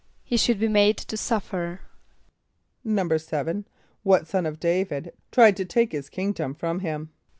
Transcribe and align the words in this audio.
=He 0.23 0.35
should 0.35 0.57
be 0.57 0.67
made 0.67 0.97
to 0.97 1.15
suffer.= 1.15 1.81
=7.= 2.83 3.65
What 4.01 4.25
son 4.25 4.47
of 4.47 4.59
D[=a]´vid 4.59 5.11
tried 5.31 5.55
to 5.57 5.65
take 5.65 5.91
his 5.91 6.09
kingdom 6.09 6.55
from 6.55 6.79
him? 6.79 7.11